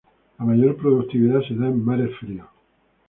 [0.39, 2.47] La mayor productividad se da en mares fríos.